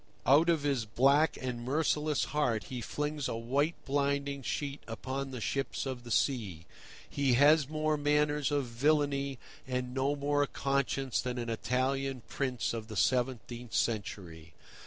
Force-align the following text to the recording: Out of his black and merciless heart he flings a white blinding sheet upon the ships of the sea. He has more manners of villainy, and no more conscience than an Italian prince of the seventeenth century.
Out 0.25 0.49
of 0.49 0.63
his 0.63 0.83
black 0.85 1.37
and 1.39 1.63
merciless 1.63 2.23
heart 2.33 2.63
he 2.69 2.81
flings 2.81 3.27
a 3.27 3.35
white 3.35 3.75
blinding 3.85 4.41
sheet 4.41 4.81
upon 4.87 5.29
the 5.29 5.39
ships 5.39 5.85
of 5.85 6.03
the 6.03 6.09
sea. 6.09 6.65
He 7.07 7.33
has 7.33 7.69
more 7.69 7.97
manners 7.97 8.49
of 8.51 8.65
villainy, 8.65 9.37
and 9.67 9.93
no 9.93 10.15
more 10.15 10.47
conscience 10.47 11.21
than 11.21 11.37
an 11.37 11.51
Italian 11.51 12.23
prince 12.27 12.73
of 12.73 12.87
the 12.87 12.97
seventeenth 12.97 13.75
century. 13.75 14.55